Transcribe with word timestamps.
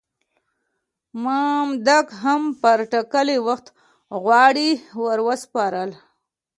مامدک 1.23 2.07
هم 2.23 2.41
پر 2.61 2.79
ټاکلي 2.91 3.37
وخت 3.47 3.67
غوړي 4.21 4.71
ور 5.03 5.19
وسپارل. 5.27 5.91